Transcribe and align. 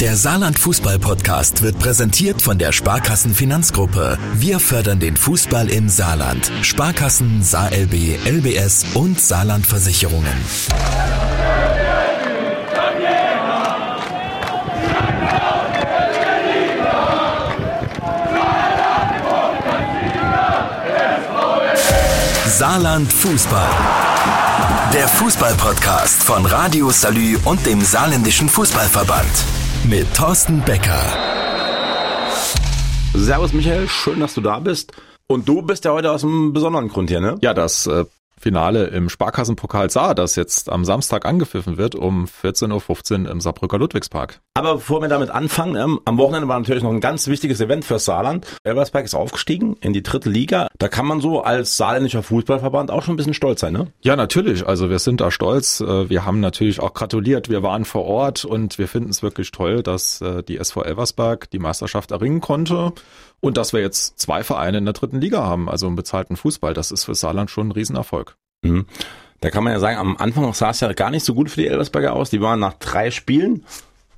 Der 0.00 0.14
Saarland 0.14 0.58
Fußball 0.58 0.98
Podcast 0.98 1.62
wird 1.62 1.78
präsentiert 1.78 2.42
von 2.42 2.58
der 2.58 2.72
Sparkassen 2.72 3.34
Finanzgruppe. 3.34 4.18
Wir 4.34 4.60
fördern 4.60 5.00
den 5.00 5.16
Fußball 5.16 5.70
im 5.70 5.88
Saarland. 5.88 6.52
Sparkassen, 6.60 7.42
SaarLB, 7.42 8.18
LBS 8.26 8.84
und 8.92 9.18
Saarland 9.18 9.66
Versicherungen. 9.66 10.34
Saarland 22.46 23.10
Fußball. 23.10 23.70
Der 24.92 25.08
Fußball-Podcast 25.08 26.22
von 26.22 26.44
Radio 26.44 26.90
Salü 26.90 27.38
und 27.44 27.64
dem 27.64 27.80
Saarländischen 27.80 28.50
Fußballverband. 28.50 29.65
Mit 29.88 30.12
Thorsten 30.14 30.60
Becker. 30.62 31.00
Servus 33.14 33.52
Michael, 33.52 33.88
schön, 33.88 34.18
dass 34.18 34.34
du 34.34 34.40
da 34.40 34.58
bist. 34.58 34.92
Und 35.28 35.48
du 35.48 35.62
bist 35.62 35.84
ja 35.84 35.92
heute 35.92 36.10
aus 36.10 36.24
einem 36.24 36.52
besonderen 36.52 36.88
Grund 36.88 37.08
hier, 37.08 37.20
ne? 37.20 37.36
Ja, 37.40 37.54
das 37.54 37.86
äh, 37.86 38.04
Finale 38.38 38.88
im 38.88 39.08
Sparkassenpokal 39.08 39.90
Saar, 39.90 40.14
das 40.14 40.36
jetzt 40.36 40.70
am 40.70 40.84
Samstag 40.84 41.24
angepfiffen 41.24 41.78
wird 41.78 41.94
um 41.94 42.26
14.15 42.26 43.24
Uhr 43.24 43.30
im 43.30 43.40
Saarbrücker 43.40 43.78
Ludwigspark. 43.78 44.40
Aber 44.54 44.74
bevor 44.74 45.00
wir 45.00 45.08
damit 45.08 45.30
anfangen, 45.30 45.76
ähm, 45.76 46.00
am 46.04 46.18
Wochenende 46.18 46.46
war 46.46 46.58
natürlich 46.58 46.82
noch 46.82 46.90
ein 46.90 47.00
ganz 47.00 47.28
wichtiges 47.28 47.60
Event 47.60 47.84
für 47.84 47.98
Saarland. 47.98 48.46
Elversberg 48.62 49.06
ist 49.06 49.14
aufgestiegen 49.14 49.76
in 49.80 49.92
die 49.92 50.02
dritte 50.02 50.28
Liga. 50.28 50.68
Da 50.78 50.88
kann 50.88 51.06
man 51.06 51.20
so 51.20 51.42
als 51.42 51.76
saarländischer 51.76 52.22
Fußballverband 52.22 52.90
auch 52.90 53.02
schon 53.02 53.14
ein 53.14 53.16
bisschen 53.16 53.34
stolz 53.34 53.60
sein, 53.60 53.72
ne? 53.72 53.88
Ja, 54.02 54.16
natürlich. 54.16 54.66
Also 54.66 54.90
wir 54.90 54.98
sind 54.98 55.20
da 55.20 55.30
stolz. 55.30 55.80
Äh, 55.80 56.10
wir 56.10 56.26
haben 56.26 56.40
natürlich 56.40 56.80
auch 56.80 56.94
gratuliert. 56.94 57.48
Wir 57.48 57.62
waren 57.62 57.84
vor 57.84 58.04
Ort 58.04 58.44
und 58.44 58.78
wir 58.78 58.88
finden 58.88 59.10
es 59.10 59.22
wirklich 59.22 59.50
toll, 59.50 59.82
dass 59.82 60.20
äh, 60.20 60.42
die 60.42 60.58
SV 60.58 60.82
Elversberg 60.82 61.50
die 61.50 61.58
Meisterschaft 61.58 62.10
erringen 62.10 62.40
konnte. 62.40 62.92
Und 63.46 63.56
dass 63.56 63.72
wir 63.72 63.80
jetzt 63.80 64.18
zwei 64.18 64.42
Vereine 64.42 64.78
in 64.78 64.86
der 64.86 64.92
dritten 64.92 65.20
Liga 65.20 65.44
haben, 65.44 65.68
also 65.68 65.86
im 65.86 65.94
bezahlten 65.94 66.36
Fußball, 66.36 66.74
das 66.74 66.90
ist 66.90 67.04
für 67.04 67.14
Saarland 67.14 67.48
schon 67.48 67.68
ein 67.68 67.70
Riesenerfolg. 67.70 68.34
Mhm. 68.62 68.86
Da 69.40 69.50
kann 69.50 69.62
man 69.62 69.72
ja 69.72 69.78
sagen, 69.78 69.98
am 69.98 70.16
Anfang 70.16 70.52
sah 70.52 70.70
es 70.70 70.80
ja 70.80 70.92
gar 70.92 71.12
nicht 71.12 71.24
so 71.24 71.32
gut 71.32 71.48
für 71.48 71.60
die 71.60 71.68
Elversberger 71.68 72.12
aus. 72.14 72.30
Die 72.30 72.40
waren 72.40 72.58
nach 72.58 72.72
drei 72.72 73.12
Spielen 73.12 73.64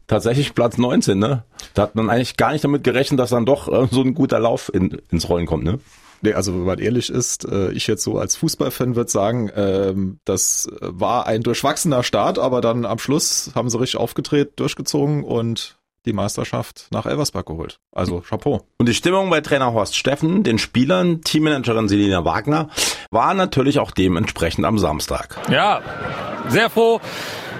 tatsächlich 0.07 0.55
Platz 0.55 0.79
19, 0.79 1.19
ne? 1.19 1.45
Da 1.75 1.83
hat 1.83 1.95
man 1.95 2.09
eigentlich 2.09 2.39
gar 2.39 2.53
nicht 2.53 2.65
damit 2.65 2.85
gerechnet, 2.85 3.21
dass 3.21 3.29
dann 3.29 3.45
doch 3.45 3.69
äh, 3.69 3.87
so 3.91 4.01
ein 4.01 4.15
guter 4.15 4.39
Lauf 4.39 4.73
in, 4.73 4.99
ins 5.11 5.29
Rollen 5.29 5.45
kommt, 5.45 5.65
ne? 5.65 5.79
Nee, 6.23 6.33
also 6.33 6.55
wenn 6.55 6.65
man 6.65 6.79
ehrlich 6.79 7.11
ist, 7.11 7.45
äh, 7.45 7.71
ich 7.73 7.87
jetzt 7.87 8.05
so 8.05 8.19
als 8.19 8.35
Fußballfan 8.37 8.97
würde 8.97 9.11
sagen, 9.11 9.51
ähm, 9.55 10.21
das 10.25 10.71
war 10.81 11.27
ein 11.27 11.43
durchwachsener 11.43 12.03
Start, 12.03 12.39
aber 12.39 12.63
dann 12.63 12.87
am 12.87 12.99
Schluss 12.99 13.53
haben 13.55 13.69
sie 13.69 13.79
richtig 13.79 14.01
aufgedreht, 14.01 14.53
durchgezogen 14.57 15.23
und 15.23 15.78
die 16.07 16.13
Meisterschaft 16.13 16.89
nach 16.91 17.07
Elversberg 17.07 17.47
geholt. 17.47 17.81
Also 17.93 18.21
Chapeau. 18.21 18.63
Und 18.79 18.89
die 18.89 18.95
Stimmung 18.95 19.31
bei 19.31 19.41
Trainer 19.41 19.73
Horst 19.73 19.97
Steffen, 19.97 20.43
den 20.43 20.59
Spielern, 20.59 21.23
Teammanagerin 21.23 21.89
Selina 21.89 22.25
Wagner, 22.25 22.69
war 23.11 23.35
natürlich 23.35 23.79
auch 23.79 23.91
dementsprechend 23.91 24.65
am 24.65 24.79
Samstag. 24.79 25.37
Ja, 25.51 25.81
sehr 26.49 26.71
froh, 26.71 27.01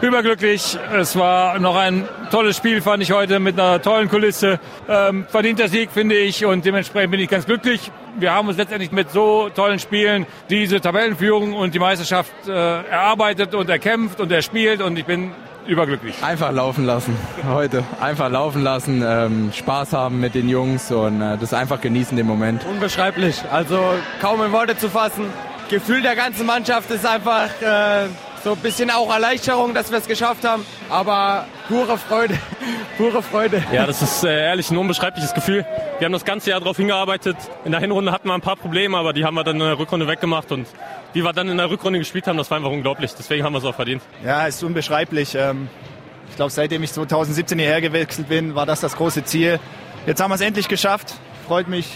überglücklich. 0.01 0.79
Es 0.95 1.17
war 1.17 1.59
noch 1.59 1.77
ein 1.77 2.09
tolles 2.31 2.57
Spiel, 2.57 2.81
fand 2.81 3.03
ich 3.03 3.13
heute, 3.13 3.41
mit 3.41 3.59
einer 3.59 3.83
tollen 3.83 4.09
Kulisse. 4.09 4.61
Ähm, 4.89 5.27
verdienter 5.29 5.69
Sieg, 5.69 5.91
finde 5.91 6.17
ich, 6.17 6.45
und 6.45 6.65
dementsprechend 6.65 7.11
bin 7.11 7.21
ich 7.21 7.29
ganz 7.29 7.47
glücklich. 7.47 7.91
Wir 8.19 8.33
haben 8.33 8.49
uns 8.49 8.57
letztendlich 8.57 8.93
mit 8.93 9.11
so 9.11 9.49
tollen 9.49 9.79
Spielen 9.79 10.27
diese 10.51 10.81
Tabellenführung 10.81 11.55
und 11.55 11.75
die 11.75 11.79
Meisterschaft 11.79 12.33
äh, 12.47 12.51
erarbeitet 12.51 13.55
und 13.55 13.69
erkämpft 13.69 14.21
und 14.21 14.33
erspielt 14.33 14.83
und 14.83 14.99
ich 14.99 15.05
bin 15.05 15.33
überglücklich. 15.69 16.17
Einfach 16.23 16.51
laufen 16.51 16.87
lassen 16.87 17.17
heute. 17.47 17.85
Einfach 18.01 18.31
laufen 18.31 18.63
lassen, 18.63 19.05
ähm, 19.07 19.53
Spaß 19.55 19.93
haben 19.93 20.19
mit 20.19 20.35
den 20.35 20.49
Jungs 20.49 20.91
und 20.91 21.21
äh, 21.21 21.37
das 21.37 21.53
einfach 21.53 21.81
genießen 21.81 22.17
den 22.17 22.27
Moment. 22.27 22.65
Unbeschreiblich. 22.65 23.43
Also 23.53 23.79
kaum 24.21 24.43
in 24.43 24.51
Worte 24.53 24.77
zu 24.77 24.89
fassen. 24.89 25.27
Gefühl 25.69 26.01
der 26.01 26.17
ganzen 26.17 26.47
Mannschaft 26.47 26.91
ist 26.91 27.05
einfach 27.05 27.49
äh, 27.61 28.07
so 28.43 28.53
ein 28.53 28.59
bisschen 28.59 28.91
auch 28.91 29.13
Erleichterung, 29.13 29.75
dass 29.75 29.91
wir 29.91 29.99
es 29.99 30.07
geschafft 30.07 30.47
haben. 30.47 30.65
Aber 30.89 31.45
pure 31.69 31.99
Freude, 31.99 32.39
pure 32.97 33.23
Freude. 33.23 33.63
Ja, 33.71 33.85
das 33.85 34.01
ist 34.01 34.25
äh, 34.25 34.47
ehrlich 34.47 34.71
ein 34.71 34.79
unbeschreibliches 34.79 35.35
Gefühl. 35.35 35.67
Wir 35.99 36.07
haben 36.07 36.13
das 36.13 36.25
ganze 36.25 36.51
Jahr 36.51 36.61
darauf 36.61 36.79
hingearbeitet. 36.79 37.37
In 37.67 37.73
der 37.73 37.81
Hinrunde 37.81 38.11
hatten 38.13 38.29
wir 38.29 38.35
ein 38.35 38.41
paar 38.41 38.57
Probleme, 38.57 38.97
aber 38.97 39.13
die 39.13 39.25
haben 39.25 39.35
wir 39.35 39.45
dann 39.45 39.57
in 39.57 39.67
der 39.67 39.79
Rückrunde 39.79 40.09
weggemacht 40.09 40.51
und 40.53 40.67
wie 41.13 41.23
wir 41.23 41.33
dann 41.33 41.49
in 41.49 41.57
der 41.57 41.71
Rückrunde 41.71 41.99
gespielt 41.99 42.27
haben, 42.27 42.37
das 42.37 42.51
war 42.51 42.59
einfach 42.59 42.71
unglaublich. 42.71 43.15
Deswegen 43.15 43.45
haben 43.45 43.53
wir 43.53 43.59
es 43.59 43.65
auch 43.65 43.75
verdient. 43.75 44.03
Ja, 44.25 44.47
ist 44.47 44.63
unbeschreiblich. 44.63 45.35
Ähm, 45.35 45.69
ich 46.31 46.37
glaube, 46.37 46.51
seitdem 46.51 46.83
ich 46.83 46.93
2017 46.93 47.59
hierher 47.59 47.81
gewechselt 47.81 48.29
bin, 48.29 48.55
war 48.55 48.67
das 48.67 48.81
das 48.81 48.97
große 48.97 49.25
Ziel. 49.25 49.59
Jetzt 50.07 50.21
haben 50.21 50.31
wir 50.31 50.37
es 50.37 50.41
endlich 50.41 50.69
geschafft. 50.69 51.15
Freut 51.47 51.69
mich 51.69 51.89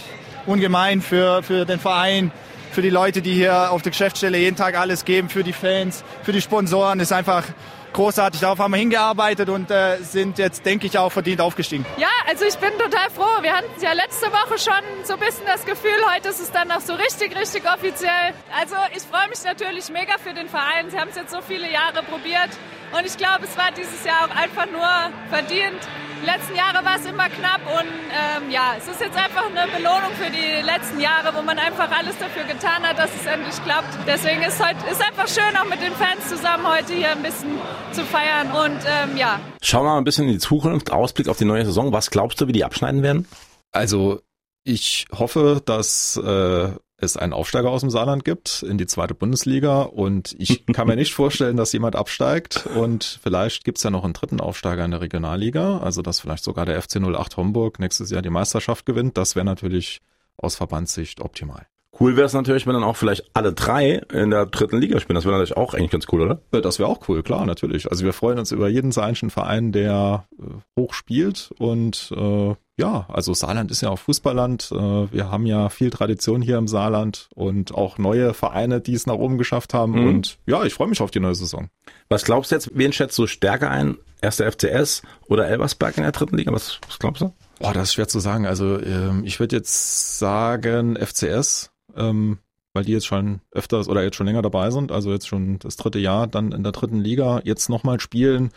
ungemein 0.47 1.03
für, 1.03 1.43
für 1.43 1.65
den 1.65 1.79
Verein, 1.79 2.33
für 2.73 2.83
die 2.83 2.91
Leute, 2.91 3.23
die 3.23 3.35
hier 3.35 3.71
auf 3.71 3.83
der 3.83 3.93
Geschäftsstelle 3.93 4.39
jeden 4.39 4.57
Tag 4.57 4.79
alles 4.79 5.05
geben, 5.05 5.29
für 5.29 5.45
die 5.45 5.53
Fans, 5.53 6.03
für 6.23 6.33
die 6.33 6.41
Sponsoren. 6.41 7.01
Ist 7.01 7.13
einfach 7.13 7.45
großartig. 7.93 8.41
Darauf 8.41 8.59
haben 8.59 8.73
wir 8.73 8.79
hingearbeitet 8.79 9.51
und 9.51 9.71
äh, 9.71 9.99
sind 9.99 10.39
jetzt, 10.39 10.65
denke 10.65 10.87
ich, 10.87 10.97
auch 10.99 11.13
verdient 11.13 11.41
aufgestiegen. 11.41 11.85
Ja, 11.99 12.09
also 12.27 12.47
ich 12.47 12.57
bin 12.57 12.71
total 12.79 13.11
froh. 13.11 13.43
Wir 13.43 13.53
hatten 13.53 13.69
ja 13.81 13.93
letzte 13.93 14.27
Woche 14.27 14.59
schon 14.59 15.05
so 15.05 15.15
ein 15.15 15.21
bisschen 15.21 15.45
das 15.47 15.67
Gefühl, 15.67 15.99
heute 16.15 16.31
ist 16.31 16.41
es 16.41 16.51
dann 16.51 16.69
noch 16.69 16.81
so 16.81 16.95
richtig, 16.95 17.39
richtig 17.39 17.65
offiziell. 17.71 18.33
Also 18.59 18.77
ich 18.97 19.03
freue 19.03 19.29
mich 19.29 19.45
natürlich 19.45 19.91
mega 19.91 20.15
für 20.19 20.33
den 20.33 20.49
Verein. 20.49 20.91
Sie 20.91 20.99
haben 20.99 21.11
es 21.11 21.17
jetzt 21.17 21.31
so 21.31 21.43
viele 21.47 21.71
Jahre 21.71 22.03
probiert 22.03 22.51
und 22.97 23.07
ich 23.07 23.17
glaube, 23.17 23.45
es 23.45 23.57
war 23.57 23.71
dieses 23.77 24.05
Jahr 24.05 24.25
auch 24.25 24.35
einfach 24.35 24.67
nur 24.67 24.89
verdient. 25.31 25.81
Die 26.23 26.27
letzten 26.27 26.55
Jahre 26.55 26.85
war 26.85 26.97
es 27.01 27.05
immer 27.05 27.29
knapp 27.29 27.63
und 27.67 27.89
ähm, 27.89 28.49
ja, 28.49 28.75
es 28.79 28.87
ist 28.87 29.01
jetzt 29.01 29.17
einfach 29.17 29.45
eine 29.47 29.67
Belohnung 29.73 30.13
für 30.15 30.31
die 30.31 30.63
letzten 30.63 31.01
Jahre, 31.01 31.35
wo 31.35 31.43
man 31.43 31.59
einfach 31.59 31.91
alles 31.91 32.17
dafür 32.17 32.45
getan 32.45 32.85
hat, 32.85 32.97
dass 32.97 33.11
es 33.13 33.27
endlich 33.27 33.61
klappt. 33.65 33.89
Deswegen 34.07 34.41
ist 34.43 34.65
heute 34.65 34.79
ist 34.89 35.03
einfach 35.03 35.27
schön, 35.27 35.57
auch 35.57 35.65
mit 35.65 35.83
den 35.83 35.93
Fans 35.95 36.29
zusammen 36.29 36.65
heute 36.65 36.95
hier 36.95 37.11
ein 37.11 37.25
bisschen 37.25 37.59
zu 37.91 38.05
feiern 38.05 38.53
und 38.53 38.79
ähm, 38.87 39.17
ja. 39.17 39.41
Schauen 39.63 39.85
wir 39.85 39.91
mal 39.91 39.99
ein 39.99 40.05
bisschen 40.05 40.29
in 40.29 40.35
die 40.35 40.39
Zukunft, 40.39 40.93
Ausblick 40.93 41.27
auf 41.27 41.39
die 41.39 41.45
neue 41.45 41.65
Saison. 41.65 41.93
Was 41.93 42.13
glaubst 42.13 42.41
du, 42.41 42.47
wie 42.47 42.53
die 42.53 42.65
abschneiden 42.65 43.03
werden? 43.03 43.27
Also 43.73 44.21
ich 44.63 45.07
hoffe, 45.11 45.61
dass 45.65 46.17
äh, 46.19 46.71
es 47.03 47.17
einen 47.17 47.33
Aufsteiger 47.33 47.71
aus 47.71 47.81
dem 47.81 47.91
Saarland 47.91 48.25
gibt 48.25 48.63
in 48.63 48.79
die 48.79 48.87
zweite 48.87 49.15
Bundesliga 49.15 49.83
und 49.83 50.35
ich 50.39 50.67
kann 50.67 50.87
mir 50.87 50.97
nicht 50.97 51.15
vorstellen, 51.15 51.57
dass 51.57 51.73
jemand 51.73 51.97
absteigt 51.97 52.67
und 52.75 53.19
vielleicht 53.23 53.65
gibt's 53.65 53.83
ja 53.83 53.91
noch 53.91 54.05
einen 54.05 54.13
dritten 54.13 54.41
Aufsteiger 54.41 54.85
in 54.85 54.93
der 54.93 55.01
Regionalliga, 55.01 55.79
also 55.79 56.03
dass 56.03 56.21
vielleicht 56.21 56.45
sogar 56.45 56.67
der 56.67 56.81
FC 56.81 56.97
08 56.97 57.37
Homburg 57.37 57.79
nächstes 57.79 58.11
Jahr 58.11 58.23
die 58.23 58.31
Meisterschaft 58.31 58.87
gewinnt. 58.87 59.17
Das 59.17 59.37
wäre 59.37 59.45
natürlich 59.45 60.01
aus 60.37 60.57
Verbandssicht 60.57 61.21
optimal. 61.21 61.67
Cool 62.01 62.17
wäre 62.17 62.27
es 62.27 62.33
natürlich, 62.33 62.67
wenn 62.67 62.73
dann 62.73 62.85
auch 62.85 62.97
vielleicht 62.97 63.25
alle 63.35 63.53
drei 63.53 64.01
in 64.13 64.31
der 64.31 64.47
dritten 64.47 64.79
Liga 64.79 64.99
spielen. 64.99 65.15
Das 65.15 65.25
wäre 65.25 65.35
natürlich 65.35 65.57
auch 65.57 65.75
eigentlich 65.75 65.91
ganz 65.91 66.07
cool, 66.11 66.23
oder? 66.23 66.41
Das 66.63 66.79
wäre 66.79 66.89
auch 66.89 67.07
cool, 67.09 67.23
klar, 67.23 67.45
natürlich. 67.45 67.91
Also 67.91 68.05
wir 68.05 68.15
freuen 68.15 68.39
uns 68.39 68.51
über 68.51 68.69
jeden 68.69 68.93
saarländischen 68.93 69.29
Verein, 69.29 69.73
der 69.73 70.25
äh, 70.39 70.81
hoch 70.81 70.95
spielt 70.95 71.51
und 71.59 72.11
äh, 72.17 72.55
ja, 72.83 73.07
also 73.09 73.33
Saarland 73.33 73.71
ist 73.71 73.81
ja 73.81 73.91
auch 73.91 73.99
Fußballland. 73.99 74.71
Äh, 74.73 75.13
wir 75.13 75.31
haben 75.31 75.47
ja 75.47 75.69
viel 75.69 75.91
Tradition 75.91 76.43
hier 76.43 76.59
im 76.59 76.67
Saarland 76.67 77.29
und 77.35 77.73
auch 77.73 77.97
neue 77.97 78.35
Vereine, 78.35 78.81
die 78.81 78.95
es 78.95 79.07
nach 79.07 79.15
oben 79.15 79.39
geschafft 79.39 79.73
haben. 79.73 79.93
Mhm. 79.93 80.09
Und 80.09 80.39
ja, 80.47 80.65
ich 80.65 80.75
freue 80.75 80.89
mich 80.89 81.01
auf 81.01 81.13
die 81.13 81.21
neue 81.21 81.37
Saison. 81.37 81.69
Was 82.09 82.25
glaubst 82.25 82.51
du 82.51 82.57
jetzt, 82.57 82.71
wen 82.75 82.93
schätzt 82.93 83.17
du 83.19 83.27
stärker 83.29 83.71
ein? 83.71 83.99
Erster 84.21 84.51
FCS 84.51 85.03
oder 85.29 85.49
Elversberg 85.49 85.97
in 85.97 86.03
der 86.03 86.13
dritten 86.13 86.37
Liga? 86.37 86.53
Was, 86.53 86.81
was 86.87 86.99
glaubst 86.99 87.23
du? 87.23 87.33
Boah, 87.61 87.73
das 87.73 87.89
ist 87.89 87.95
schwer 87.95 88.09
zu 88.09 88.19
sagen. 88.19 88.47
Also 88.47 88.81
ähm, 88.81 89.23
ich 89.25 89.39
würde 89.39 89.57
jetzt 89.57 90.19
sagen 90.19 90.97
FCS, 90.97 91.71
ähm, 91.97 92.39
weil 92.73 92.85
die 92.85 92.93
jetzt 92.93 93.07
schon 93.07 93.41
öfters 93.53 93.89
oder 93.89 94.03
jetzt 94.03 94.17
schon 94.17 94.27
länger 94.27 94.43
dabei 94.43 94.71
sind. 94.71 94.91
Also 94.91 95.13
jetzt 95.13 95.29
schon 95.29 95.59
das 95.61 95.77
dritte 95.77 96.01
Jahr 96.01 96.27
dann 96.27 96.51
in 96.53 96.65
der 96.65 96.73
dritten 96.73 97.01
Liga 97.01 97.41
jetzt 97.45 97.69
nochmal 97.69 98.01
spielen. 98.01 98.51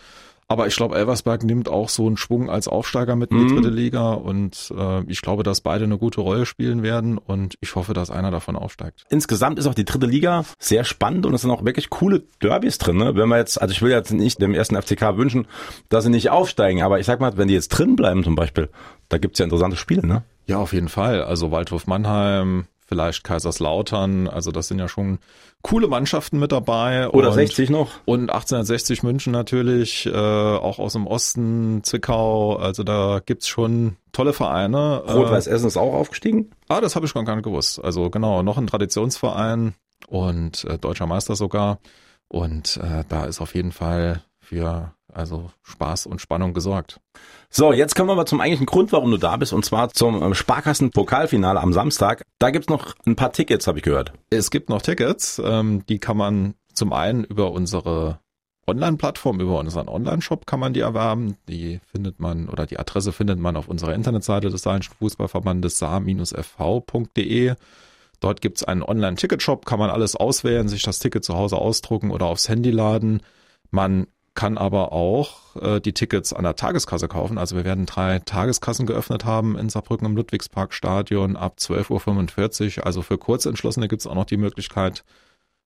Aber 0.48 0.68
ich 0.68 0.76
glaube, 0.76 0.96
Elversberg 0.96 1.44
nimmt 1.44 1.70
auch 1.70 1.90
so 1.90 2.06
einen 2.06 2.18
Schwung 2.18 2.52
als 2.52 2.68
Aufsteiger 2.68 3.16
mit 3.16 3.32
in 3.32 3.40
die 3.40 3.46
Mhm. 3.46 3.56
dritte 3.56 3.70
Liga 3.70 4.14
und 4.14 4.72
äh, 4.78 5.02
ich 5.08 5.22
glaube, 5.22 5.42
dass 5.42 5.62
beide 5.62 5.86
eine 5.86 5.98
gute 5.98 6.22
Rolle 6.22 6.46
spielen 6.46 6.84
werden 6.84 7.18
und 7.18 7.56
ich 7.62 7.74
hoffe, 7.74 7.94
dass 7.94 8.12
einer 8.12 8.30
davon 8.30 8.56
aufsteigt. 8.56 9.06
Insgesamt 9.10 9.58
ist 9.58 9.66
auch 9.66 9.74
die 9.74 9.86
dritte 9.86 10.06
Liga 10.06 10.46
sehr 10.60 10.84
spannend 10.84 11.26
und 11.26 11.34
es 11.34 11.42
sind 11.42 11.50
auch 11.50 11.66
wirklich 11.66 11.90
coole 11.90 12.22
Derbys 12.44 12.78
drin. 12.78 12.98
Ne? 12.98 13.16
Wenn 13.16 13.28
wir 13.30 13.38
jetzt, 13.38 13.60
also 13.60 13.72
ich 13.72 13.82
will 13.82 13.90
jetzt 13.92 14.12
nicht 14.14 14.40
dem 14.40 14.54
ersten 14.54 14.76
FCK 14.80 15.18
wünschen, 15.18 15.48
dass 15.90 16.04
sie 16.04 16.12
nicht 16.12 16.30
aufsteigen, 16.30 16.84
aber 16.84 17.00
ich 17.00 17.08
sag 17.08 17.20
mal, 17.20 17.38
wenn 17.38 17.48
die 17.48 17.56
jetzt 17.56 17.70
drin 17.70 17.96
bleiben 17.96 18.24
zum 18.24 18.36
Beispiel, 18.36 18.70
da 19.10 19.18
gibt's 19.18 19.40
ja 19.40 19.46
interessante 19.46 19.78
Spiele, 19.78 20.06
ne? 20.06 20.24
Ja, 20.46 20.58
auf 20.60 20.74
jeden 20.74 20.90
Fall. 20.90 21.24
Also 21.24 21.50
Waldhof 21.50 21.88
Mannheim, 21.88 22.66
vielleicht 22.86 23.24
Kaiserslautern, 23.24 24.28
also 24.28 24.52
das 24.52 24.68
sind 24.68 24.80
ja 24.80 24.88
schon 24.88 25.20
coole 25.62 25.88
Mannschaften 25.88 26.40
mit 26.40 26.52
dabei. 26.52 27.10
Oder 27.10 27.30
und 27.30 27.34
60 27.34 27.70
noch. 27.70 27.90
Und 28.06 28.30
1860 28.30 29.04
München 29.04 29.34
natürlich, 29.34 30.06
äh, 30.06 30.12
auch 30.12 30.80
aus 30.80 30.94
dem 30.94 31.08
Osten, 31.08 31.84
Zwickau, 31.84 32.58
also 32.58 32.84
da 32.84 33.22
gibt's 33.26 33.48
schon 33.48 33.98
tolle 34.12 34.34
Vereine. 34.34 35.04
Rot-Weiß 35.08 35.48
Äh, 35.48 35.52
Essen 35.52 35.68
ist 35.68 35.78
auch 35.78 35.94
aufgestiegen. 35.94 36.52
ah, 36.70 36.82
das 36.82 36.96
habe 36.96 37.06
ich 37.06 37.14
gar 37.14 37.24
nicht 37.36 37.44
gewusst. 37.44 37.84
Also 37.84 38.10
genau, 38.10 38.44
noch 38.44 38.58
ein 38.58 38.68
Traditionsverein 38.68 39.74
und 40.08 40.64
äh, 40.66 40.78
deutscher 40.78 41.08
Meister 41.08 41.36
sogar. 41.36 41.80
Und 42.28 42.78
äh, 42.78 43.04
da 43.08 43.26
ist 43.26 43.42
auf 43.42 43.56
jeden 43.56 43.72
Fall 43.72 44.24
für 44.40 44.95
also 45.16 45.52
Spaß 45.64 46.06
und 46.06 46.22
Spannung 46.22 46.54
gesorgt. 46.54 47.00
So, 47.50 47.72
jetzt 47.74 47.96
kommen 47.96 48.10
wir 48.10 48.14
aber 48.14 48.26
zum 48.26 48.42
eigentlichen 48.42 48.66
Grund, 48.66 48.92
warum 48.92 49.12
du 49.12 49.18
da 49.18 49.38
bist, 49.38 49.54
und 49.54 49.64
zwar 49.64 49.90
zum 49.90 50.22
ähm, 50.22 50.34
Sparkassen-Pokalfinale 50.34 51.60
am 51.62 51.74
Samstag. 51.74 52.24
Da 52.40 52.50
gibt's 52.52 52.70
noch 52.70 52.94
ein 53.06 53.16
paar 53.16 53.32
Tickets, 53.32 53.68
habe 53.68 53.80
ich 53.80 53.84
gehört. 53.84 54.14
Es 54.30 54.52
gibt 54.52 54.70
noch 54.70 54.82
Tickets, 54.82 55.42
ähm, 55.44 55.86
die 55.88 56.00
kann 56.00 56.18
man 56.18 56.56
zum 56.74 56.92
einen 56.92 57.24
über 57.24 57.52
unsere 57.52 58.20
Online-Plattform, 58.68 59.40
über 59.40 59.60
unseren 59.60 59.88
Online-Shop 59.88 60.46
kann 60.48 60.60
man 60.60 60.74
die 60.74 60.80
erwerben. 60.80 61.38
Die 61.48 61.80
findet 61.92 62.20
man 62.20 62.50
oder 62.50 62.66
die 62.66 62.80
Adresse 62.80 63.12
findet 63.14 63.40
man 63.40 63.56
auf 63.56 63.68
unserer 63.68 63.94
Internetseite 63.94 64.50
des 64.50 64.64
Saarländischen 64.64 64.96
Fußballverbandes 64.98 65.78
saar-fv.de. 65.78 67.54
Dort 68.20 68.42
gibt's 68.42 68.64
einen 68.64 68.82
Online-Ticket-Shop, 68.82 69.66
kann 69.66 69.80
man 69.80 69.92
alles 69.92 70.16
auswählen, 70.16 70.68
sich 70.68 70.82
das 70.82 71.00
Ticket 71.00 71.24
zu 71.24 71.36
Hause 71.36 71.58
ausdrucken 71.58 72.12
oder 72.12 72.26
aufs 72.26 72.50
Handy 72.50 72.72
laden. 72.72 73.22
Man 73.70 74.08
kann 74.36 74.58
aber 74.58 74.92
auch 74.92 75.56
äh, 75.62 75.80
die 75.80 75.94
Tickets 75.94 76.34
an 76.34 76.44
der 76.44 76.56
Tageskasse 76.56 77.08
kaufen. 77.08 77.38
Also 77.38 77.56
wir 77.56 77.64
werden 77.64 77.86
drei 77.86 78.20
Tageskassen 78.20 78.86
geöffnet 78.86 79.26
haben 79.26 79.58
in 79.58 79.70
Saarbrücken 79.70 80.06
im 80.06 80.16
Ludwigsparkstadion 80.16 81.36
ab 81.38 81.56
12.45 81.58 82.78
Uhr. 82.78 82.86
Also 82.86 83.02
für 83.02 83.18
Kurzentschlossene 83.18 83.88
gibt's 83.88 84.06
auch 84.06 84.16
noch 84.16 84.26
die 84.26 84.38
Möglichkeit, 84.38 85.04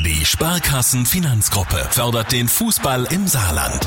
Die 0.05 0.27
Sparkassen 0.27 1.07
Finanzgruppe 1.07 1.87
fördert 1.91 2.31
den 2.31 2.49
Fußball 2.49 3.07
im 3.13 3.27
Saarland. 3.27 3.81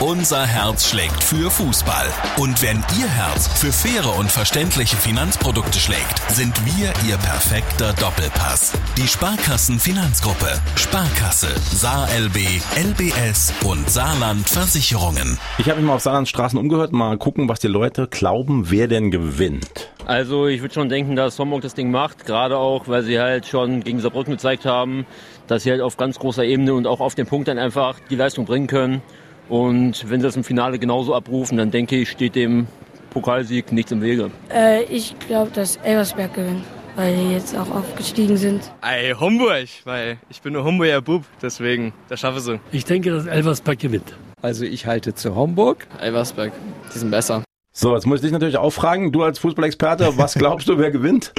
Unser 0.00 0.46
Herz 0.46 0.88
schlägt 0.88 1.22
für 1.22 1.50
Fußball. 1.50 2.06
Und 2.38 2.62
wenn 2.62 2.78
Ihr 2.98 3.06
Herz 3.06 3.46
für 3.48 3.70
faire 3.70 4.16
und 4.16 4.32
verständliche 4.32 4.96
Finanzprodukte 4.96 5.78
schlägt, 5.78 6.20
sind 6.30 6.54
wir 6.64 6.92
Ihr 7.06 7.16
perfekter 7.18 7.92
Doppelpass. 7.92 8.72
Die 8.96 9.06
Sparkassen 9.06 9.78
Finanzgruppe. 9.78 10.58
Sparkasse, 10.76 11.54
SaarLB, 11.72 12.38
LBS 12.76 13.52
und 13.64 13.88
Saarland 13.88 14.48
Versicherungen. 14.48 15.38
Ich 15.58 15.68
habe 15.68 15.78
mich 15.78 15.86
mal 15.86 15.94
auf 15.94 16.02
Saarlandstraßen 16.02 16.58
umgehört, 16.58 16.92
mal 16.92 17.18
gucken, 17.18 17.48
was 17.48 17.60
die 17.60 17.68
Leute 17.68 18.08
glauben, 18.08 18.70
wer 18.70 18.88
denn 18.88 19.10
gewinnt. 19.10 19.93
Also 20.06 20.48
ich 20.48 20.60
würde 20.60 20.74
schon 20.74 20.90
denken, 20.90 21.16
dass 21.16 21.38
Homburg 21.38 21.62
das 21.62 21.72
Ding 21.72 21.90
macht, 21.90 22.26
gerade 22.26 22.58
auch, 22.58 22.88
weil 22.88 23.02
sie 23.02 23.18
halt 23.18 23.46
schon 23.46 23.82
gegen 23.82 24.00
Saarbrücken 24.00 24.34
gezeigt 24.34 24.66
haben, 24.66 25.06
dass 25.46 25.62
sie 25.62 25.70
halt 25.70 25.80
auf 25.80 25.96
ganz 25.96 26.18
großer 26.18 26.44
Ebene 26.44 26.74
und 26.74 26.86
auch 26.86 27.00
auf 27.00 27.14
den 27.14 27.26
Punkt 27.26 27.48
dann 27.48 27.58
einfach 27.58 27.98
die 28.10 28.16
Leistung 28.16 28.44
bringen 28.44 28.66
können. 28.66 29.00
Und 29.48 30.10
wenn 30.10 30.20
sie 30.20 30.26
das 30.26 30.36
im 30.36 30.44
Finale 30.44 30.78
genauso 30.78 31.14
abrufen, 31.14 31.56
dann 31.56 31.70
denke 31.70 31.96
ich, 31.96 32.10
steht 32.10 32.34
dem 32.34 32.66
Pokalsieg 33.10 33.72
nichts 33.72 33.92
im 33.92 34.02
Wege. 34.02 34.30
Äh, 34.52 34.82
ich 34.84 35.14
glaube, 35.26 35.50
dass 35.54 35.76
Elversberg 35.76 36.34
gewinnt, 36.34 36.64
weil 36.96 37.16
die 37.16 37.32
jetzt 37.32 37.56
auch 37.56 37.70
aufgestiegen 37.70 38.36
sind. 38.36 38.70
Ey, 38.82 39.12
Homburg, 39.12 39.68
weil 39.84 40.18
ich 40.28 40.42
bin 40.42 40.52
nur 40.52 40.64
Homburger 40.64 41.00
Bub, 41.00 41.24
deswegen, 41.40 41.94
das 42.10 42.20
schaffe 42.20 42.40
sie. 42.40 42.60
Ich 42.72 42.84
denke, 42.84 43.10
dass 43.10 43.24
Elversberg 43.26 43.78
gewinnt. 43.78 44.14
Also 44.42 44.66
ich 44.66 44.84
halte 44.84 45.14
zu 45.14 45.34
Homburg. 45.34 45.86
Elversberg, 45.98 46.52
die 46.94 46.98
sind 46.98 47.10
besser. 47.10 47.42
So, 47.76 47.92
jetzt 47.92 48.06
muss 48.06 48.18
ich 48.18 48.22
dich 48.22 48.30
natürlich 48.30 48.56
auch 48.56 48.70
fragen, 48.70 49.10
du 49.10 49.24
als 49.24 49.40
Fußballexperte, 49.40 50.16
was 50.16 50.34
glaubst 50.38 50.68
du, 50.68 50.78
wer 50.78 50.92
gewinnt? 50.92 51.32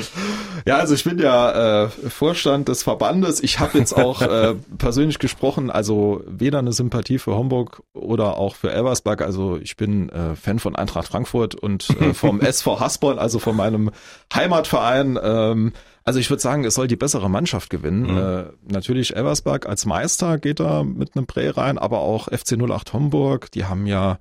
Ja, 0.66 0.78
also 0.78 0.94
ich 0.94 1.06
bin 1.06 1.18
ja 1.18 1.86
äh, 1.86 1.90
Vorstand 1.90 2.68
des 2.68 2.84
Verbandes. 2.84 3.42
Ich 3.42 3.62
habe 3.62 3.78
jetzt 3.78 3.94
auch 3.94 4.22
äh, 4.22 4.54
persönlich 4.78 5.20
gesprochen, 5.20 5.72
also 5.72 6.24
weder 6.28 6.60
eine 6.60 6.74
Sympathie 6.74 7.20
für 7.20 7.36
Homburg 7.36 7.84
oder 7.94 8.38
auch 8.38 8.56
für 8.56 8.70
Elversberg. 8.70 9.22
Also 9.22 9.56
ich 9.56 9.78
bin 9.78 10.10
äh, 10.10 10.36
Fan 10.36 10.60
von 10.60 10.76
Eintracht 10.76 11.08
Frankfurt 11.08 11.56
und 11.56 11.90
äh, 12.02 12.14
vom 12.14 12.42
SV 12.42 12.82
Hasborn, 12.82 13.18
also 13.18 13.40
von 13.40 13.56
meinem 13.56 13.92
Heimatverein. 14.34 15.18
Ähm, 15.24 15.72
also 16.06 16.20
ich 16.20 16.30
würde 16.30 16.42
sagen, 16.42 16.64
es 16.64 16.76
soll 16.76 16.88
die 16.88 16.96
bessere 16.96 17.30
Mannschaft 17.30 17.72
gewinnen. 17.72 18.12
Mhm. 18.12 18.18
Äh, 18.18 18.44
natürlich 18.72 19.16
Elversberg 19.16 19.66
als 19.68 19.88
Meister 19.88 20.38
geht 20.38 20.60
da 20.60 20.84
mit 20.84 21.16
einem 21.16 21.26
Prä 21.26 21.50
rein, 21.50 21.80
aber 21.80 22.00
auch 22.00 22.28
FC 22.28 22.54
08 22.62 22.94
Homburg, 22.94 23.52
die 23.52 23.66
haben 23.66 23.88
ja 23.88 24.20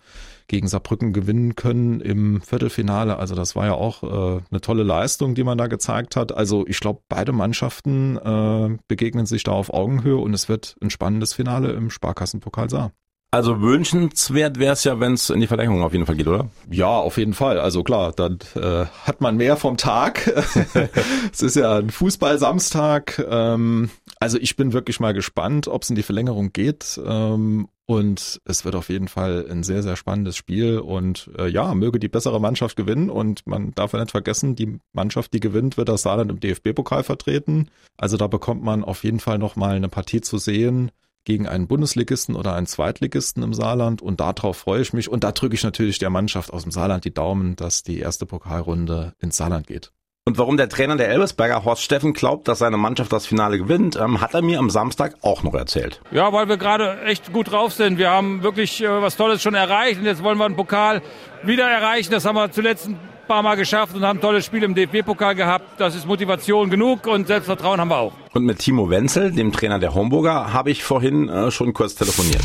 gegen 0.49 0.67
Saarbrücken 0.67 1.13
gewinnen 1.13 1.57
können 1.57 2.01
im 2.01 2.41
Viertelfinale. 2.41 3.19
Also 3.19 3.35
das 3.35 3.55
war 3.55 3.67
ja 3.67 3.75
auch 3.75 4.03
äh, 4.03 4.43
eine 4.51 4.61
tolle 4.63 4.83
Leistung, 4.83 5.35
die 5.35 5.45
man 5.45 5.59
da 5.59 5.67
gezeigt 5.67 6.17
hat. 6.17 6.33
Also 6.33 6.67
ich 6.67 6.81
glaube, 6.81 7.03
beide 7.09 7.33
Mannschaften 7.33 8.17
äh, 8.17 8.79
begegnen 8.89 9.27
sich 9.27 9.43
da 9.43 9.53
auf 9.53 9.73
Augenhöhe 9.73 10.17
und 10.17 10.33
es 10.33 10.49
wird 10.49 10.77
ein 10.83 10.91
spannendes 10.91 11.35
Finale 11.35 11.73
im 11.73 11.91
Sparkassenpokal 11.91 12.71
Saar. 12.71 12.93
Also 13.35 13.61
wünschenswert 13.61 14.61
wäre 14.61 14.75
es 14.75 14.85
ja, 14.85 15.01
wenn 15.01 15.15
es 15.15 15.29
in 15.29 15.41
die 15.41 15.49
Verlängerung 15.49 15.83
auf 15.83 15.93
jeden 15.93 16.07
Fall 16.07 16.15
geht, 16.15 16.29
oder? 16.29 16.51
Ja, 16.71 16.87
auf 16.87 17.17
jeden 17.19 17.35
Fall. 17.35 17.59
Also 17.59 17.83
klar, 17.83 18.13
dann 18.13 18.39
äh, 18.55 18.85
hat 19.05 19.21
man 19.21 19.37
mehr 19.37 19.57
vom 19.57 19.77
Tag. 19.77 20.29
es 21.33 21.43
ist 21.43 21.57
ja 21.57 21.79
ein 21.79 21.91
Fußball-Samstag. 21.91 23.27
Ähm, 23.29 23.91
also 24.21 24.39
ich 24.39 24.55
bin 24.55 24.73
wirklich 24.73 25.01
mal 25.01 25.15
gespannt, 25.15 25.67
ob 25.67 25.83
es 25.83 25.91
in 25.91 25.97
die 25.97 26.05
Verlängerung 26.05 26.53
geht. 26.53 27.01
Ähm, 27.05 27.67
und 27.87 28.41
es 28.45 28.65
wird 28.65 28.77
auf 28.77 28.89
jeden 28.89 29.09
Fall 29.09 29.45
ein 29.51 29.65
sehr, 29.65 29.83
sehr 29.83 29.97
spannendes 29.97 30.37
Spiel. 30.37 30.79
Und 30.79 31.29
äh, 31.37 31.49
ja, 31.49 31.75
möge 31.75 31.99
die 31.99 32.07
bessere 32.07 32.41
Mannschaft 32.41 32.77
gewinnen. 32.77 33.11
Und 33.11 33.45
man 33.49 33.73
darf 33.75 33.95
ja 33.95 33.99
nicht 33.99 34.13
vergessen, 34.13 34.55
die 34.55 34.79
Mannschaft, 34.93 35.35
die 35.35 35.41
gewinnt, 35.41 35.77
wird 35.77 35.89
das 35.89 36.03
Saarland 36.03 36.31
im 36.31 36.39
DFB-Pokal 36.39 37.03
vertreten. 37.03 37.69
Also 37.97 38.17
da 38.17 38.29
bekommt 38.29 38.63
man 38.63 38.85
auf 38.85 39.03
jeden 39.03 39.19
Fall 39.19 39.39
nochmal 39.39 39.75
eine 39.75 39.89
Partie 39.89 40.21
zu 40.21 40.39
sehen 40.39 40.93
gegen 41.25 41.47
einen 41.47 41.67
Bundesligisten 41.67 42.37
oder 42.37 42.55
einen 42.55 42.67
Zweitligisten 42.67 43.43
im 43.43 43.55
Saarland. 43.55 44.03
Und 44.03 44.21
darauf 44.21 44.57
freue 44.57 44.83
ich 44.83 44.93
mich. 44.93 45.09
Und 45.09 45.25
da 45.25 45.33
drücke 45.33 45.55
ich 45.55 45.65
natürlich 45.65 45.99
der 45.99 46.11
Mannschaft 46.11 46.53
aus 46.53 46.63
dem 46.63 46.73
Saarland 46.73 47.05
die 47.05 47.15
Daumen, 47.15 47.57
dass 47.57 47.83
die 47.83 47.99
erste 47.99 48.27
Pokalrunde 48.27 49.15
ins 49.21 49.37
Saarland 49.37 49.67
geht. 49.67 49.93
Und 50.27 50.39
warum 50.39 50.57
der 50.57 50.71
Trainer 50.71 50.97
der 50.97 51.11
Elbersberger 51.11 51.67
Horst 51.67 51.83
Steffen 51.83 52.15
glaubt, 52.15 52.49
dass 52.49 52.59
seine 52.59 52.79
Mannschaft 52.79 53.13
das 53.13 53.27
Finale 53.27 53.59
gewinnt, 53.59 53.97
ähm, 53.97 54.23
hat 54.23 54.33
er 54.33 54.41
mir 54.41 54.59
am 54.59 54.71
Samstag 54.71 55.17
auch 55.21 55.43
noch 55.43 55.53
erzählt. 55.53 56.01
Ja, 56.13 56.33
weil 56.33 56.49
wir 56.49 56.57
gerade 56.57 57.03
echt 57.03 57.31
gut 57.35 57.53
drauf 57.53 57.75
sind. 57.75 57.99
Wir 57.99 58.09
haben 58.09 58.43
wirklich 58.43 58.83
äh, 58.83 59.03
was 59.03 59.19
Tolles 59.19 59.43
schon 59.43 59.53
erreicht 59.53 60.01
und 60.01 60.07
jetzt 60.07 60.23
wollen 60.23 60.39
wir 60.39 60.47
einen 60.47 60.57
Pokal 60.57 61.03
wieder 61.43 61.69
erreichen. 61.69 62.11
Das 62.11 62.25
haben 62.25 62.37
wir 62.37 62.51
zuletzt 62.51 62.89
paar 63.27 63.43
Mal 63.43 63.57
geschafft 63.57 63.95
und 63.95 64.05
haben 64.05 64.19
ein 64.19 64.23
tolles 64.23 64.45
Spiel 64.47 64.63
im 64.63 64.75
DFB-Pokal 64.75 65.35
gehabt. 65.35 65.81
Das 65.81 65.95
ist 65.95 66.07
Motivation 66.07 66.71
genug 66.71 67.07
und 67.07 67.27
Selbstvertrauen 67.27 67.81
haben 67.81 67.89
wir 67.89 67.99
auch. 67.99 68.13
Und 68.33 68.45
mit 68.45 68.59
Timo 68.59 68.91
Wenzel, 68.91 69.33
dem 69.33 69.53
Trainer 69.53 69.79
der 69.79 69.95
Homburger, 69.95 70.53
habe 70.53 70.71
ich 70.71 70.85
vorhin 70.85 71.29
äh, 71.29 71.51
schon 71.51 71.73
kurz 71.73 71.95
telefoniert. 71.95 72.43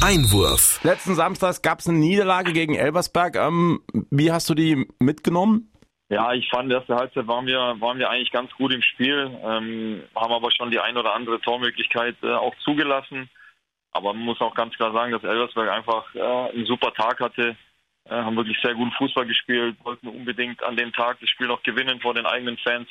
Einwurf. 0.00 0.80
Letzten 0.84 1.14
Samstag 1.14 1.62
gab 1.62 1.80
es 1.80 1.88
eine 1.88 1.98
Niederlage 1.98 2.52
gegen 2.52 2.74
Elbersberg. 2.74 3.36
Ähm, 3.36 3.80
wie 4.10 4.30
hast 4.30 4.48
du 4.48 4.54
die 4.54 4.86
mitgenommen? 5.00 5.72
Ja, 6.08 6.32
ich 6.32 6.48
fand, 6.48 6.72
erste 6.72 6.94
Halbzeit 6.94 7.26
waren 7.26 7.46
wir, 7.46 7.58
waren 7.80 7.98
wir 7.98 8.08
eigentlich 8.08 8.30
ganz 8.30 8.50
gut 8.54 8.72
im 8.72 8.80
Spiel, 8.80 9.30
ähm, 9.44 10.02
haben 10.16 10.32
aber 10.32 10.50
schon 10.50 10.70
die 10.70 10.78
ein 10.78 10.96
oder 10.96 11.14
andere 11.14 11.40
Tormöglichkeit 11.40 12.16
äh, 12.22 12.32
auch 12.32 12.54
zugelassen. 12.64 13.28
Aber 13.92 14.14
man 14.14 14.22
muss 14.22 14.40
auch 14.40 14.54
ganz 14.54 14.74
klar 14.74 14.92
sagen, 14.92 15.12
dass 15.12 15.24
Elversberg 15.24 15.68
einfach 15.68 16.14
äh, 16.14 16.20
einen 16.20 16.66
super 16.66 16.94
Tag 16.94 17.20
hatte, 17.20 17.56
haben 18.14 18.36
wirklich 18.36 18.58
sehr 18.62 18.74
guten 18.74 18.92
Fußball 18.92 19.26
gespielt, 19.26 19.76
wollten 19.82 20.08
unbedingt 20.08 20.62
an 20.62 20.76
dem 20.76 20.92
Tag 20.92 21.18
das 21.20 21.28
Spiel 21.30 21.46
noch 21.46 21.62
gewinnen 21.62 22.00
vor 22.00 22.14
den 22.14 22.26
eigenen 22.26 22.56
Fans. 22.58 22.88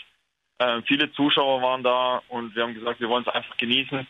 Äh, 0.59 0.81
viele 0.83 1.11
Zuschauer 1.11 1.61
waren 1.61 1.83
da 1.83 2.21
und 2.29 2.55
wir 2.55 2.63
haben 2.63 2.73
gesagt, 2.73 2.99
wir 2.99 3.09
wollen 3.09 3.23
es 3.27 3.33
einfach 3.33 3.57
genießen. 3.57 4.07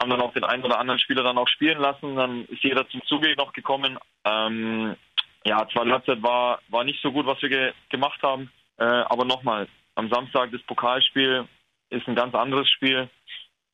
Haben 0.00 0.10
dann 0.10 0.20
auch 0.20 0.32
den 0.32 0.44
einen 0.44 0.64
oder 0.64 0.78
anderen 0.78 1.00
Spieler 1.00 1.22
dann 1.22 1.38
auch 1.38 1.48
spielen 1.48 1.78
lassen. 1.78 2.16
Dann 2.16 2.44
ist 2.46 2.62
jeder 2.62 2.88
zum 2.88 3.02
Zuge 3.04 3.34
noch 3.36 3.52
gekommen. 3.52 3.98
Ähm, 4.24 4.96
ja, 5.44 5.66
zweite 5.68 5.90
Halbzeit 5.90 6.22
war, 6.22 6.60
war 6.68 6.84
nicht 6.84 7.00
so 7.02 7.12
gut, 7.12 7.26
was 7.26 7.40
wir 7.42 7.48
ge 7.48 7.72
gemacht 7.88 8.22
haben. 8.22 8.50
Äh, 8.78 8.84
aber 8.84 9.24
nochmal, 9.24 9.68
am 9.94 10.08
Samstag 10.08 10.50
das 10.52 10.62
Pokalspiel 10.62 11.46
ist 11.90 12.06
ein 12.06 12.14
ganz 12.14 12.34
anderes 12.34 12.68
Spiel. 12.70 13.08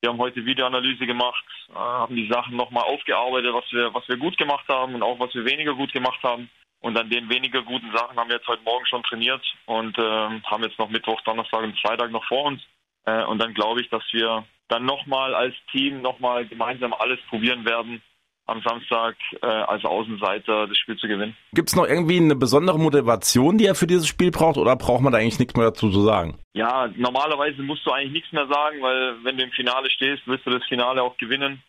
Wir 0.05 0.11
haben 0.11 0.19
heute 0.19 0.45
Videoanalyse 0.45 1.07
gemacht, 1.07 1.47
äh, 1.71 1.79
haben 1.79 2.15
die 2.15 2.29
Sachen 2.29 2.57
nochmal 2.57 2.85
aufgearbeitet, 2.85 3.55
was 3.55 3.65
wir, 3.73 3.95
was 3.95 4.07
wir 4.07 4.19
gut 4.19 4.37
gemacht 4.37 4.69
haben 4.69 4.95
und 4.95 5.03
auch 5.03 5.19
was 5.19 5.35
wir 5.35 5.47
weniger 5.47 5.73
gut 5.73 5.95
gemacht 5.95 6.23
haben. 6.23 6.51
Und 6.83 6.99
an 6.99 7.09
den 7.09 7.31
weniger 7.31 7.63
guten 7.63 7.91
Sachen 7.97 8.19
haben 8.19 8.29
wir 8.29 8.37
jetzt 8.37 8.47
heute 8.47 8.63
Morgen 8.65 8.85
schon 8.85 9.03
trainiert 9.05 9.43
und 9.65 9.97
äh, 9.97 10.03
haben 10.03 10.63
jetzt 10.63 10.79
noch 10.79 10.91
Mittwoch, 10.91 11.19
Donnerstag 11.23 11.63
und 11.63 11.81
Freitag 11.81 12.11
noch 12.11 12.27
vor 12.27 12.45
uns. 12.45 12.61
Äh, 13.07 13.25
und 13.25 13.39
dann 13.39 13.55
glaube 13.55 13.81
ich, 13.81 13.89
dass 13.89 14.03
wir 14.13 14.45
dann 14.69 14.85
nochmal 14.85 15.35
als 15.35 15.55
Team 15.73 16.03
nochmal 16.03 16.45
gemeinsam 16.45 16.93
alles 16.93 17.19
probieren 17.31 17.65
werden, 17.65 18.03
am 18.47 18.63
Samstag 18.63 19.17
äh, 19.41 19.47
als 19.47 19.85
Außenseiter 19.85 20.67
das 20.67 20.77
Spiel 20.77 20.97
zu 20.97 21.09
gewinnen. 21.09 21.37
Gibt 21.53 21.71
es 21.71 21.77
noch 21.77 21.87
irgendwie 21.87 22.19
eine 22.19 22.37
besondere 22.37 22.79
Motivation, 22.79 23.57
die 23.57 23.67
er 23.67 23.75
für 23.75 23.87
dieses 23.87 24.07
Spiel 24.07 24.31
braucht, 24.31 24.59
oder 24.59 24.77
braucht 24.77 25.01
man 25.01 25.13
da 25.13 25.19
eigentlich 25.19 25.39
nichts 25.39 25.57
mehr 25.57 25.67
dazu 25.67 25.91
zu 25.91 26.03
sagen? 26.03 26.39
Ja, 26.53 26.89
normalerweise 26.97 27.63
musst 27.63 27.87
du 27.87 27.93
eigentlich 27.93 28.13
nichts 28.13 28.33
mehr 28.33 28.47
sagen, 28.47 28.83
weil 28.83 29.25
wenn 29.25 29.39
du 29.39 29.45
im 29.45 29.51
Finale 29.53 29.91
stehst, 29.91 30.23
willst 30.27 30.47
du 30.47 30.51
das 30.51 30.65
Finale 30.65 31.03
auch 31.03 31.17
gewinnen. 31.17 31.63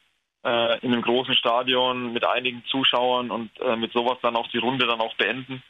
Äh, 0.46 0.78
in 0.82 0.94
einem 0.94 1.02
großen 1.02 1.34
Stadion 1.34 2.14
mit 2.14 2.24
einigen 2.24 2.64
Zuschauern 2.66 3.32
und 3.32 3.50
äh, 3.62 3.76
mit 3.76 3.92
sowas 3.94 4.20
dann 4.22 4.36
auch 4.36 4.48
die 4.50 4.60
Runde 4.60 4.86
dann 4.86 5.02
auch 5.02 5.16
beenden. 5.16 5.64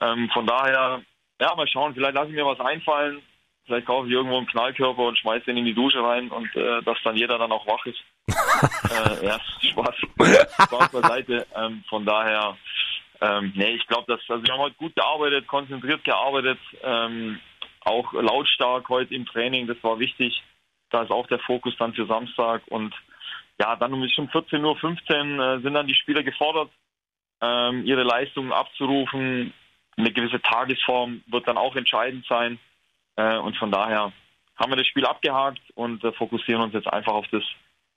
Ähm, 0.00 0.28
von 0.32 0.46
daher, 0.48 1.00
ja, 1.40 1.54
mal 1.54 1.68
schauen, 1.68 1.94
vielleicht 1.94 2.14
lasse 2.14 2.30
ich 2.30 2.34
mir 2.34 2.44
was 2.44 2.58
einfallen. 2.58 3.22
Vielleicht 3.66 3.86
kaufe 3.86 4.08
ich 4.08 4.12
irgendwo 4.12 4.36
einen 4.38 4.48
Knallkörper 4.48 5.02
und 5.02 5.18
schmeiße 5.18 5.44
den 5.44 5.58
in 5.58 5.64
die 5.64 5.74
Dusche 5.74 6.02
rein 6.02 6.28
und 6.30 6.54
äh, 6.56 6.82
dass 6.82 6.98
dann 7.04 7.16
jeder 7.16 7.38
dann 7.38 7.52
auch 7.52 7.68
wach 7.68 7.86
ist. 7.86 8.02
äh, 8.90 9.26
ja, 9.26 9.38
Spaß, 9.60 9.94
Spaß 10.64 10.88
beiseite. 10.92 11.46
Ähm, 11.54 11.84
von 11.88 12.04
daher, 12.04 12.56
ähm, 13.20 13.52
nee, 13.54 13.74
ich 13.74 13.86
glaube, 13.86 14.12
dass 14.12 14.20
also 14.28 14.42
wir 14.44 14.52
haben 14.52 14.60
heute 14.60 14.76
gut 14.76 14.94
gearbeitet, 14.94 15.46
konzentriert 15.46 16.04
gearbeitet, 16.04 16.58
ähm, 16.82 17.38
auch 17.80 18.12
lautstark 18.12 18.88
heute 18.88 19.14
im 19.14 19.26
Training, 19.26 19.66
das 19.66 19.82
war 19.82 19.98
wichtig. 19.98 20.42
Da 20.90 21.02
ist 21.02 21.10
auch 21.10 21.26
der 21.28 21.38
Fokus 21.40 21.74
dann 21.78 21.94
für 21.94 22.06
Samstag 22.06 22.62
und 22.68 22.94
ja, 23.58 23.76
dann 23.76 23.92
um 23.92 24.02
14.15 24.02 24.62
Uhr 24.62 25.56
äh, 25.56 25.60
sind 25.62 25.74
dann 25.74 25.86
die 25.86 25.94
Spieler 25.94 26.22
gefordert, 26.22 26.70
ähm, 27.40 27.84
ihre 27.84 28.02
Leistungen 28.02 28.52
abzurufen. 28.52 29.52
Eine 29.96 30.12
gewisse 30.12 30.42
Tagesform 30.42 31.22
wird 31.26 31.48
dann 31.48 31.56
auch 31.56 31.74
entscheidend 31.74 32.26
sein. 32.26 32.58
Äh, 33.16 33.38
und 33.38 33.56
von 33.56 33.70
daher 33.70 34.12
haben 34.56 34.72
wir 34.72 34.76
das 34.76 34.86
Spiel 34.86 35.06
abgehakt 35.06 35.60
und 35.74 36.04
äh, 36.04 36.12
fokussieren 36.12 36.62
uns 36.62 36.74
jetzt 36.74 36.92
einfach 36.92 37.12
auf 37.12 37.26
das, 37.28 37.42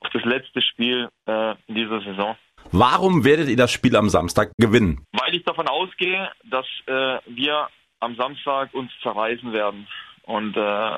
auf 0.02 0.10
das 0.12 0.24
letzte 0.24 0.62
Spiel 0.62 1.10
äh, 1.26 1.56
in 1.68 1.76
dieser 1.76 2.02
Saison. 2.02 2.36
Warum 2.72 3.24
werdet 3.24 3.50
ihr 3.50 3.58
das 3.58 3.72
Spiel 3.72 3.96
am 3.96 4.10
Samstag 4.10 4.52
gewinnen? 4.58 5.06
Weil 5.12 5.36
ich 5.36 5.44
davon 5.44 5.68
ausgehe, 5.68 6.30
dass 6.46 6.66
äh, 6.86 7.20
wir 7.28 7.68
am 8.00 8.16
Samstag 8.16 8.74
uns 8.74 8.92
zerreißen 9.02 9.52
werden. 9.54 9.88
Und 10.24 10.56
äh, 10.56 10.98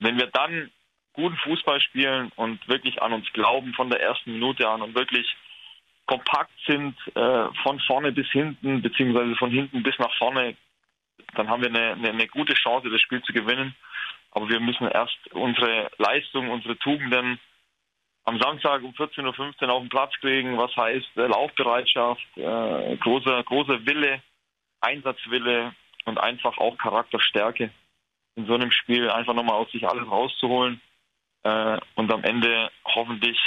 wenn 0.00 0.18
wir 0.18 0.26
dann 0.26 0.70
guten 1.12 1.36
Fußball 1.36 1.80
spielen 1.80 2.30
und 2.36 2.66
wirklich 2.68 3.00
an 3.02 3.12
uns 3.12 3.26
glauben 3.32 3.72
von 3.74 3.90
der 3.90 4.00
ersten 4.00 4.32
Minute 4.32 4.68
an 4.68 4.82
und 4.82 4.94
wirklich 4.94 5.26
kompakt 6.06 6.52
sind 6.66 6.96
äh, 7.14 7.46
von 7.62 7.78
vorne 7.86 8.12
bis 8.12 8.28
hinten, 8.30 8.82
beziehungsweise 8.82 9.34
von 9.36 9.50
hinten 9.50 9.82
bis 9.82 9.98
nach 9.98 10.14
vorne, 10.16 10.56
dann 11.34 11.48
haben 11.48 11.62
wir 11.62 11.68
eine, 11.68 11.92
eine, 11.92 12.10
eine 12.10 12.28
gute 12.28 12.54
Chance, 12.54 12.88
das 12.90 13.00
Spiel 13.00 13.22
zu 13.22 13.32
gewinnen. 13.32 13.74
Aber 14.30 14.48
wir 14.48 14.60
müssen 14.60 14.88
erst 14.88 15.18
unsere 15.32 15.90
Leistung, 15.98 16.50
unsere 16.50 16.78
Tugenden 16.78 17.38
am 18.28 18.38
Samstag 18.38 18.82
um 18.82 18.92
14.15 18.92 19.64
Uhr 19.64 19.72
auf 19.72 19.82
den 19.82 19.88
Platz 19.88 20.12
kriegen, 20.20 20.58
was 20.58 20.74
heißt 20.76 21.16
äh, 21.16 21.26
Laufbereitschaft, 21.26 22.20
äh, 22.36 22.96
großer, 22.98 23.42
großer 23.44 23.86
Wille, 23.86 24.22
Einsatzwille 24.82 25.74
und 26.04 26.18
einfach 26.18 26.58
auch 26.58 26.76
Charakterstärke 26.76 27.70
in 28.36 28.46
so 28.46 28.54
einem 28.54 28.70
Spiel 28.70 29.10
einfach 29.10 29.32
nochmal 29.32 29.56
aus 29.56 29.70
sich 29.72 29.88
alles 29.88 30.06
rauszuholen 30.08 30.80
äh, 31.42 31.78
und 31.94 32.12
am 32.12 32.22
Ende 32.22 32.70
hoffentlich 32.84 33.38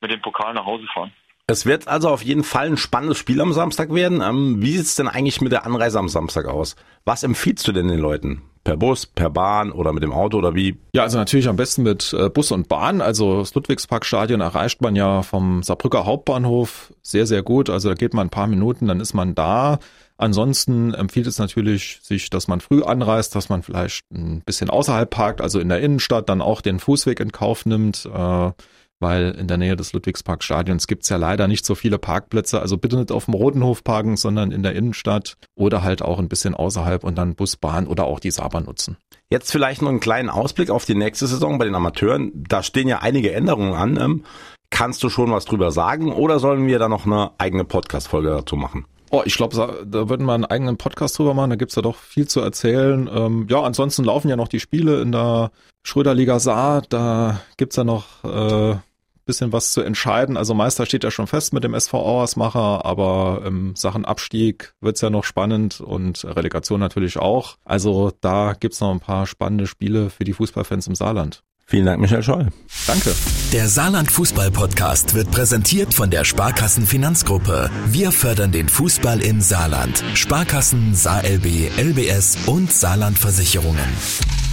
mit 0.00 0.12
dem 0.12 0.22
Pokal 0.22 0.54
nach 0.54 0.64
Hause 0.64 0.86
fahren. 0.94 1.12
Es 1.48 1.66
wird 1.66 1.88
also 1.88 2.08
auf 2.10 2.22
jeden 2.22 2.44
Fall 2.44 2.66
ein 2.66 2.76
spannendes 2.76 3.18
Spiel 3.18 3.40
am 3.40 3.52
Samstag 3.52 3.92
werden. 3.92 4.20
Ähm, 4.20 4.62
wie 4.62 4.76
sieht 4.76 4.86
es 4.86 4.94
denn 4.94 5.08
eigentlich 5.08 5.40
mit 5.40 5.50
der 5.50 5.66
Anreise 5.66 5.98
am 5.98 6.08
Samstag 6.08 6.46
aus? 6.46 6.76
Was 7.04 7.24
empfiehlst 7.24 7.66
du 7.66 7.72
denn 7.72 7.88
den 7.88 7.98
Leuten? 7.98 8.42
Per 8.68 8.76
Bus, 8.76 9.06
per 9.06 9.30
Bahn 9.30 9.72
oder 9.72 9.94
mit 9.94 10.02
dem 10.02 10.12
Auto 10.12 10.36
oder 10.36 10.54
wie? 10.54 10.76
Ja, 10.92 11.04
also 11.04 11.16
natürlich 11.16 11.48
am 11.48 11.56
besten 11.56 11.84
mit 11.84 12.12
äh, 12.12 12.28
Bus 12.28 12.52
und 12.52 12.68
Bahn. 12.68 13.00
Also 13.00 13.38
das 13.38 13.54
Ludwigsparkstadion 13.54 14.42
erreicht 14.42 14.82
man 14.82 14.94
ja 14.94 15.22
vom 15.22 15.62
Saarbrücker 15.62 16.04
Hauptbahnhof 16.04 16.92
sehr, 17.00 17.26
sehr 17.26 17.42
gut. 17.42 17.70
Also 17.70 17.88
da 17.88 17.94
geht 17.94 18.12
man 18.12 18.26
ein 18.26 18.30
paar 18.30 18.46
Minuten, 18.46 18.86
dann 18.86 19.00
ist 19.00 19.14
man 19.14 19.34
da. 19.34 19.78
Ansonsten 20.18 20.92
empfiehlt 20.92 21.26
es 21.26 21.38
natürlich 21.38 22.00
sich, 22.02 22.28
dass 22.28 22.46
man 22.46 22.60
früh 22.60 22.82
anreist, 22.82 23.34
dass 23.34 23.48
man 23.48 23.62
vielleicht 23.62 24.04
ein 24.12 24.42
bisschen 24.44 24.68
außerhalb 24.68 25.08
parkt, 25.08 25.40
also 25.40 25.60
in 25.60 25.70
der 25.70 25.80
Innenstadt, 25.80 26.28
dann 26.28 26.42
auch 26.42 26.60
den 26.60 26.78
Fußweg 26.78 27.20
in 27.20 27.32
Kauf 27.32 27.64
nimmt, 27.64 28.04
äh, 28.04 28.50
weil 29.00 29.30
in 29.32 29.46
der 29.46 29.56
Nähe 29.56 29.76
des 29.76 29.92
Ludwigsparkstadions 29.92 30.86
gibt's 30.86 31.08
ja 31.08 31.16
leider 31.16 31.48
nicht 31.48 31.64
so 31.64 31.74
viele 31.74 31.98
Parkplätze. 31.98 32.60
Also 32.60 32.76
bitte 32.76 32.96
nicht 32.96 33.12
auf 33.12 33.26
dem 33.26 33.34
Rotenhof 33.34 33.84
parken, 33.84 34.16
sondern 34.16 34.50
in 34.50 34.62
der 34.62 34.74
Innenstadt 34.74 35.36
oder 35.54 35.82
halt 35.82 36.02
auch 36.02 36.18
ein 36.18 36.28
bisschen 36.28 36.54
außerhalb 36.54 37.04
und 37.04 37.16
dann 37.16 37.34
Bus, 37.34 37.56
Bahn 37.56 37.86
oder 37.86 38.04
auch 38.04 38.20
die 38.20 38.30
Saber 38.30 38.60
nutzen. 38.60 38.96
Jetzt 39.30 39.52
vielleicht 39.52 39.82
noch 39.82 39.90
einen 39.90 40.00
kleinen 40.00 40.30
Ausblick 40.30 40.70
auf 40.70 40.84
die 40.84 40.94
nächste 40.94 41.26
Saison 41.26 41.58
bei 41.58 41.66
den 41.66 41.74
Amateuren. 41.74 42.32
Da 42.34 42.62
stehen 42.62 42.88
ja 42.88 43.00
einige 43.00 43.32
Änderungen 43.32 43.74
an. 43.74 43.98
Ähm, 44.00 44.24
kannst 44.70 45.02
du 45.02 45.08
schon 45.08 45.30
was 45.30 45.44
drüber 45.44 45.70
sagen 45.70 46.12
oder 46.12 46.38
sollen 46.38 46.66
wir 46.66 46.78
da 46.78 46.88
noch 46.88 47.06
eine 47.06 47.32
eigene 47.38 47.64
Podcast-Folge 47.64 48.30
dazu 48.30 48.56
machen? 48.56 48.86
Oh, 49.10 49.22
ich 49.24 49.36
glaube, 49.36 49.56
da 49.86 50.08
würden 50.10 50.26
wir 50.26 50.34
einen 50.34 50.44
eigenen 50.44 50.76
Podcast 50.76 51.18
drüber 51.18 51.32
machen, 51.32 51.50
da 51.50 51.56
gibt's 51.56 51.76
ja 51.76 51.82
doch 51.82 51.96
viel 51.96 52.28
zu 52.28 52.40
erzählen. 52.40 53.08
Ähm, 53.10 53.46
ja, 53.48 53.62
ansonsten 53.62 54.04
laufen 54.04 54.28
ja 54.28 54.36
noch 54.36 54.48
die 54.48 54.60
Spiele 54.60 55.00
in 55.00 55.12
der 55.12 55.50
Schröderliga 55.82 56.38
Saar, 56.40 56.82
da 56.88 57.40
gibt's 57.56 57.76
ja 57.76 57.84
noch 57.84 58.24
äh, 58.24 58.76
bisschen 59.28 59.52
was 59.52 59.70
zu 59.70 59.82
entscheiden. 59.82 60.36
Also 60.36 60.54
Meister 60.54 60.86
steht 60.86 61.04
ja 61.04 61.12
schon 61.12 61.28
fest 61.28 61.52
mit 61.52 61.62
dem 61.62 61.74
SV 61.74 61.98
Auersmacher, 61.98 62.84
aber 62.84 63.42
im 63.46 63.76
Sachen 63.76 64.04
Abstieg 64.04 64.74
wird's 64.80 65.00
ja 65.02 65.10
noch 65.10 65.22
spannend 65.22 65.80
und 65.80 66.24
Relegation 66.24 66.80
natürlich 66.80 67.18
auch. 67.18 67.56
Also 67.64 68.10
da 68.20 68.54
gibt's 68.58 68.80
noch 68.80 68.90
ein 68.90 69.00
paar 69.00 69.26
spannende 69.26 69.68
Spiele 69.68 70.10
für 70.10 70.24
die 70.24 70.32
Fußballfans 70.32 70.88
im 70.88 70.96
Saarland. 70.96 71.42
Vielen 71.66 71.84
Dank, 71.84 72.00
Michael 72.00 72.22
Scholl. 72.22 72.48
Danke. 72.86 73.14
Der 73.52 73.68
Saarland 73.68 74.10
Fußball 74.10 74.50
Podcast 74.50 75.14
wird 75.14 75.30
präsentiert 75.30 75.92
von 75.92 76.08
der 76.08 76.24
Sparkassen 76.24 76.86
Finanzgruppe. 76.86 77.70
Wir 77.86 78.10
fördern 78.10 78.52
den 78.52 78.70
Fußball 78.70 79.20
im 79.20 79.42
Saarland. 79.42 80.02
Sparkassen, 80.14 80.94
SaarLB, 80.94 81.70
LBS 81.76 82.38
und 82.46 82.72
Saarland 82.72 83.18
Versicherungen. 83.18 84.47